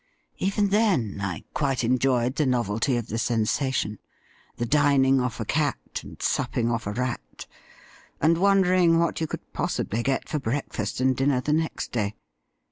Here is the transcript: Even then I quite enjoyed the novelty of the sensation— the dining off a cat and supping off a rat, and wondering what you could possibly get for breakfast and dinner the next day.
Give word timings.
Even 0.39 0.69
then 0.69 1.19
I 1.21 1.43
quite 1.53 1.83
enjoyed 1.83 2.33
the 2.33 2.47
novelty 2.47 2.97
of 2.97 3.05
the 3.05 3.19
sensation— 3.19 3.99
the 4.57 4.65
dining 4.65 5.21
off 5.21 5.39
a 5.39 5.45
cat 5.45 5.77
and 6.01 6.19
supping 6.19 6.71
off 6.71 6.87
a 6.87 6.91
rat, 6.91 7.45
and 8.19 8.39
wondering 8.39 8.97
what 8.97 9.21
you 9.21 9.27
could 9.27 9.53
possibly 9.53 10.01
get 10.01 10.27
for 10.27 10.39
breakfast 10.39 11.01
and 11.01 11.15
dinner 11.15 11.39
the 11.39 11.53
next 11.53 11.91
day. 11.91 12.15